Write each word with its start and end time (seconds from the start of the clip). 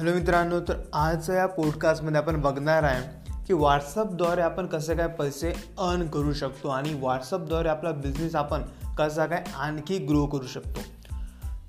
Hello 0.00 0.14
मित्रांनो 0.14 0.60
तर 0.60 0.76
आजच्या 0.92 1.34
या 1.34 1.46
पॉडकास्टमध्ये 1.46 2.20
आपण 2.20 2.40
बघणार 2.40 2.82
आहे 2.82 3.32
की 3.46 3.52
व्हॉट्सअपद्वारे 3.52 4.40
आपण 4.40 4.66
कसं 4.66 4.96
काय 4.96 5.08
पैसे 5.08 5.48
अर्न 5.78 6.06
करू 6.06 6.32
शकतो 6.32 6.68
आणि 6.68 6.94
व्हॉट्सअपद्वारे 6.94 7.68
आपला 7.68 7.90
बिझनेस 7.90 8.34
आपण 8.34 8.62
कसा 8.98 9.26
काय 9.26 9.44
आणखी 9.56 9.98
ग्रो 9.98 10.26
करू 10.26 10.46
शकतो. 10.46 10.80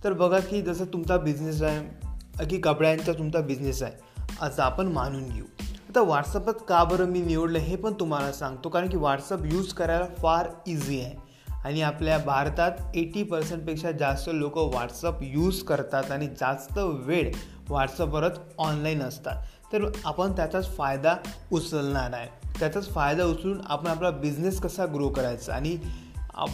तर 0.03 0.13
बघा 0.13 0.39
की 0.39 0.61
जसं 0.61 0.85
तुमचा 0.85 1.17
बिझनेस 1.17 1.61
आहे 1.61 2.45
की 2.45 2.57
कपड्यांचा 2.57 3.11
तुमचा 3.11 3.39
बिझनेस 3.39 3.83
आहे 3.83 3.93
असं 4.41 4.63
आपण 4.63 4.87
मानून 4.87 5.23
घेऊ. 5.23 5.45
आता 5.61 6.01
व्हॉट्सअपच 6.01 6.65
का 6.65 6.83
बरं 6.83 7.05
मी 7.05 7.21
निवडलं 7.21 7.59
हे 7.59 7.75
पण 7.75 7.93
तुम्हाला 7.93 8.31
सांगतो 8.31 8.69
कारण 8.69 8.89
की 8.89 8.97
व्हॉट्सअप 8.97 9.45
यूज 9.45 9.73
करायला 9.73 10.05
फार 10.05 10.49
इझी 10.67 11.01
आहे. 11.01 11.31
आणि 11.63 11.81
आपल्या 11.81 12.17
भारतात 12.17 12.71
एटी 12.95 13.23
पर्सेंटपेक्षा 13.23 13.91
जास्त 13.91 14.29
लोक 14.33 14.57
व्हॉट्सअप 14.57 15.17
यूज 15.21 15.61
करतात 15.61 16.11
आणि 16.11 16.27
जास्त 16.27 16.77
वेळ 16.77 17.31
व्हॉट्सअपवरच 17.71 18.39
ऑनलाईन 18.57 19.01
असतात. 19.01 19.43
तर 19.73 19.85
आपण 20.05 20.31
त्याचाच 20.31 20.75
फायदा 20.77 21.15
उचलणार 21.51 22.13
आहे. 22.13 22.27
त्याचाच 22.59 22.89
फायदा 22.89 23.23
उचलून 23.23 23.61
आपण 23.65 23.87
आपला 23.87 24.09
बिझनेस 24.11 24.59
कसा 24.61 24.85
ग्रो 24.93 25.09
करायचा 25.09 25.53
आणि 25.53 25.77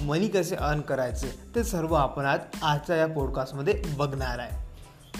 मनी 0.03 0.27
कसे 0.27 0.55
अर्न 0.55 0.81
करायचे 0.81 1.27
ते 1.55 1.63
सर्व 1.63 1.93
आपण 1.93 2.25
आज 2.25 2.39
आजच्या 2.63 2.95
या 2.95 3.07
पॉडकास्टमध्ये 3.07 3.81
बघणार 3.97 4.39
आहे. 4.39 4.65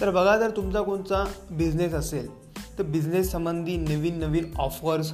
तर 0.00 0.10
बघा 0.10 0.36
जर 0.38 0.50
तुमचा 0.56 0.80
कोणता 0.82 1.24
बिझनेस 1.50 1.94
असेल 1.94 2.28
तर 2.78 2.82
बिझनेस 2.82 3.30
संबंधी 3.32 3.76
नवीन 3.76 4.18
नवीन 4.18 4.52
ऑफर्स 4.58 5.12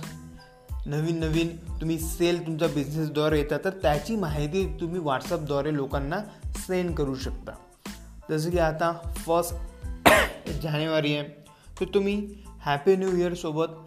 नवीन 0.87 1.21
नवीन 1.21 1.57
तुम्ही 1.81 1.99
सेल 1.99 2.47
तुमच्या 2.47 2.69
बिझनेसद्वारे 2.69 3.39
येतात 3.39 3.61
तर 3.65 3.71
त्याची 3.83 4.17
माहिती 4.17 4.67
तुम्ही 4.81 5.01
व्हॉट्सअपद्वारे 5.01 5.75
लोकांना 5.77 6.17
सेंड 6.57 6.95
करू 6.95 7.15
शकता. 7.15 7.53
जसं 8.31 8.51
की 8.51 8.59
आता 8.59 8.93
फर्स्ट 9.17 9.55
जानेवारी 10.53 11.15
आहे. 11.17 11.29
तर 11.81 11.85
तुम्ही 11.95 12.17
हॅपी 12.65 12.97
न्यू 12.97 13.17
इयरसोबत 13.17 13.81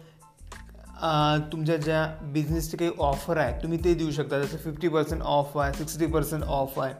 तुमच्या 1.52 1.76
ज्या 1.76 2.06
बिझनेसचे 2.32 2.76
काही 2.76 2.90
ऑफर 2.98 3.36
आहे 3.36 3.62
तुम्ही 3.62 3.78
ते 3.84 3.94
देऊ 3.94 4.10
शकता. 4.10 4.38
जसं 4.38 4.56
फिफ्टी 4.56 4.88
पर्सेंट 4.88 5.22
ऑफ 5.22 5.56
आहे 5.58 5.72
सिक्स्टी 5.74 6.06
पर्सेंट 6.06 6.44
ऑफ 6.44 6.78
आहे. 6.80 6.94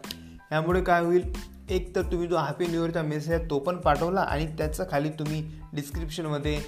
यामुळे 0.52 0.80
काय 0.82 1.04
होईल 1.04 1.32
एक 1.70 1.94
तर 1.96 2.02
तुम्ही 2.02 2.28
जो 2.28 2.36
हॅपी 2.36 2.66
न्यू 2.66 2.82
इयरचा 2.84 3.02
मेसेज 3.02 3.32
आहे 3.32 3.48
तो 3.50 3.58
पण 3.58 3.76
पाठवला 3.76 4.20
आणि 4.20 4.46
त्याचा 4.58 4.84
खाली 4.90 5.08
तुम्ही 5.08 5.42
डिस्क्रिप्शनमध्ये 5.74 6.60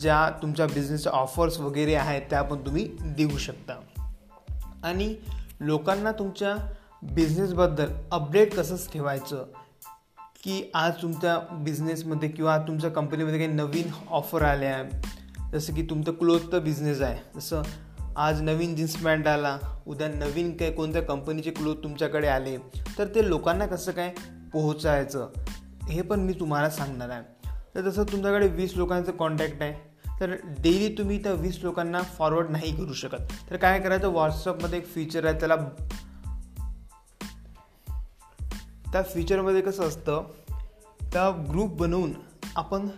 ज्या 0.00 0.28
तुमच्या 0.42 0.66
बिझनेसच्या 0.66 1.12
ऑफर्स 1.12 1.58
वगैरे 1.60 1.94
आहेत 1.94 2.22
त्या 2.30 2.42
पण 2.42 2.66
तुम्ही 2.66 2.88
देऊ 3.02 3.38
शकता. 3.38 3.74
आणि 4.84 5.14
लोकांना 5.60 6.12
तुमच्या 6.12 6.54
बिझनेसबद्दल 7.02 7.92
अपडेट 8.12 8.54
कसंच 8.54 8.92
ठेवायचं 8.92 9.44
की 10.44 10.70
आज 10.74 10.92
तुमच्या 11.02 11.38
बिझनेसमध्ये 11.52 12.28
किंवा 12.28 12.58
तुमच्या 12.58 12.90
कंपनीमध्ये 12.90 13.38
काही 13.38 13.52
नवीन 13.52 13.90
ऑफर 14.10 14.42
आल्या 14.42 14.76
आहे 14.76 14.90
जसं 15.52 15.74
की 15.74 15.82
तुमचं 15.82 16.12
क्लोथचं 16.12 16.64
बिझनेस 16.64 17.00
आहे. 17.00 17.40
जसं 17.40 17.62
आज 18.16 18.42
नवीन 18.42 18.76
जीन्स 18.76 18.96
पॅन्ट 18.96 19.28
आला. 19.28 19.58
उद्या 19.86 20.08
नवीन 20.08 20.56
काही 20.56 20.72
कोणत्या 20.72 21.02
कंपनीचे 21.02 21.50
क्लोथ 21.50 21.74
तुमच्याकडे 21.74 22.26
आले. 22.26 22.56
तर 22.98 23.04
ते 23.06 23.28
लोकांना 23.28 23.66
कसं 23.66 23.92
काय 23.92 24.14
पोहोचायचं 24.52 25.28
हे 25.84 26.02
पण 26.02 26.20
मी 26.20 26.32
तुम्हाला 26.32 26.70
सांगणार 26.70 27.08
आहे. 27.08 27.48
तर 27.74 27.80
जसं 27.80 28.04
तुमच्याकडे 28.04 28.48
वीस 28.48 28.72
लोकांचं 28.76 29.12
कॉन्टॅक्ट 29.12 29.62
आहे 29.62 29.90
तर 30.20 30.32
डेली 30.44 30.94
तुम्ही 30.98 31.22
त्या 31.22 31.32
वीस 31.32 31.58
लोकांना 31.62 32.02
फॉरवर्ड 32.02 32.50
नाही 32.50 32.76
करू 32.76 32.92
शकत. 32.92 33.22
तर 33.50 33.56
काय 33.56 33.80
करायचं? 33.80 34.08
व्हॉट्सअपमध्ये 34.08 34.78
एक 34.78 34.86
फीचर 34.86 35.26
आहे 35.26 35.38
त्याला 35.38 35.56
त्या 38.92 39.02
फीचरमध्ये 39.02 39.60
कसं 39.60 39.82
असतं 39.82 40.22
त्या 41.02 41.30
ग्रुप 41.50 41.72
बनवून 41.78 42.12
आपण 42.56 42.88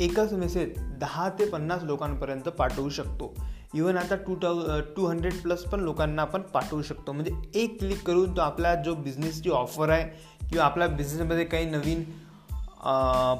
एकच 0.00 0.32
मेसेज 0.32 0.72
दहा 1.00 1.28
ते 1.38 1.48
पन्नास 1.50 1.82
लोकांपर्यंत 1.82 2.48
पाठवू 2.48 2.88
शकतो. 2.88 3.34
इवन 3.74 3.96
आता 3.96 4.16
टू 4.16 4.34
थाउ 4.42 4.80
टू 4.96 5.06
हंड्रेड 5.06 5.40
प्लस 5.42 5.62
पण 5.64 5.80
लोकांना 5.80 6.22
आपण 6.22 6.42
पाठवू 6.54 6.82
शकतो. 6.82 7.12
म्हणजे 7.12 7.60
एक 7.60 7.78
क्लिक 7.78 8.02
करून 8.06 8.36
तो 8.36 8.40
आपला 8.40 8.74
जो 8.84 8.94
बिझनेसची 8.94 9.50
ऑफर 9.50 9.88
आहे 9.88 10.04
किंवा 10.48 10.64
आपल्या 10.64 10.88
बिझनेसमध्ये 10.88 11.44
काही 11.44 11.70
नवीन 11.70 12.02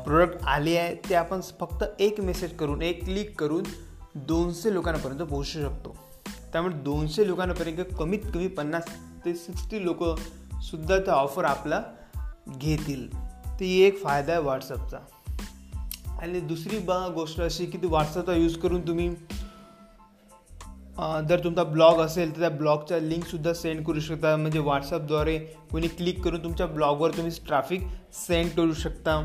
प्रोडक्ट 0.05 0.43
आले 0.45 0.77
आहे 0.77 0.95
ते 1.09 1.15
आपण 1.15 1.41
फक्त 1.61 1.85
एक 1.99 2.21
मेसेज 2.21 2.57
करून 2.57 2.83
एक 2.83 3.05
क्लिक 3.05 3.39
करून 3.41 3.63
दोनशे 4.17 4.75
लोकांपर्यंत 4.75 5.21
पोहोचू 5.21 5.61
शकतो. 5.61 5.97
त्यामुळे 6.53 6.75
दोनशे 6.75 7.27
लोकांपर्यंत 7.27 7.95
कमीत 7.99 8.21
कमी 8.35 8.49
पन्नास 8.49 8.89
ते 9.25 9.35
सिक्स्टी 9.35 9.85
सुद्धा 10.63 10.99
त्या 10.99 11.15
ऑफर 11.15 11.45
आपला 11.45 11.83
घेतील. 12.49 13.09
ती 13.61 13.81
एक 13.83 14.03
फायदा 14.03 14.33
आहे 14.33 14.43
व्हॉट्सअपचा 14.43 14.99
आणि 16.23 16.41
दुसरी 16.41 16.79
बा 16.79 17.09
गोष्ट 17.09 17.41
अशी 17.41 17.67
की 17.67 17.79
ती 17.79 17.87
व्हॉट्सअपचा 17.87 18.33
यूज 18.33 18.57
करून 18.59 18.87
तुम्ही 18.87 19.09
जर 21.29 21.41
तुमचा 21.45 21.65
ब्लॉग 21.65 22.01
असेल 22.01 22.35
तर 22.35 22.41
त्या 22.41 22.51
ब्लॉगच्या 22.51 22.99
लिंकसुद्धा 22.99 23.53
सेंड 23.53 23.85
करू 23.87 24.01
शकता. 24.01 24.37
म्हणजे 24.37 24.59
व्हॉट्सअपद्वारे 24.59 25.39
कोणी 25.71 25.89
क्लिक 25.89 26.25
करून 26.25 26.43
तुमच्या 26.45 26.67
ब्लॉगवर 26.67 27.11
तुम्ही 27.11 27.33
ट्रॅफिक 27.47 27.83
सेंड 28.13 28.51
करू 28.51 28.73
शकता. 28.73 29.21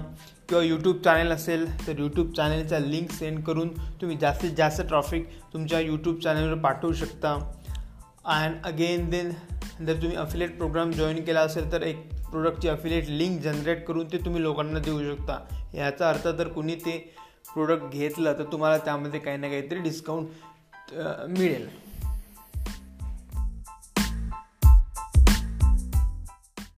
किंवा 0.50 0.64
यूट्यूब 0.64 0.98
चॅनल 0.98 1.32
असेल 1.32 1.88
तर 1.88 2.00
यूट्यूब 2.00 2.32
चॅनलचा 2.32 2.80
लिंक 2.80 3.12
सेंड 3.12 3.44
करून 3.44 3.70
तुम्ही 4.02 4.18
जास्तीत 4.18 4.52
जास्त 4.58 4.82
ट्रॉफिक 4.82 5.28
तुमच्या 5.54 5.80
यूट्यूब 5.80 6.20
चॅनलवर 6.20 6.58
पाठवू 6.58 6.94
शकता. 6.94 7.34
अँड 8.26 8.56
अगेन 8.64 9.10
देन 9.10 9.32
जर 9.88 10.02
तुम्ही 10.02 10.18
अफिलेट 10.18 10.58
प्रोग्राम 10.58 10.92
जॉईन 10.92 11.24
केला 11.26 11.42
असेल 11.42 11.72
तर 11.72 11.82
एक 11.82 11.98
प्रोडक्टची 12.30 12.68
अफिलेट 12.70 13.08
लिंक 13.10 13.40
जनरेट 13.42 13.86
करून 13.86 14.12
ते 14.12 14.18
तुम्ही 14.18 14.42
लोकांना 14.44 14.80
देऊ 14.80 15.00
शकता. 15.04 15.40
याचा 15.74 16.10
अर्थ 16.10 16.28
जर 16.28 16.48
कुणी 16.48 16.76
ते 16.76 16.98
प्रोडक्ट 17.54 17.94
घेतलं 17.94 18.34
तर 18.40 18.44
तुम्हाला 18.52 18.78
त्यामध्ये 18.78 19.20
काही 19.20 19.38
ना 19.38 19.48
काहीतरी 19.50 19.80
डिस्काउंट 19.80 20.94
मिळेल. 21.30 21.68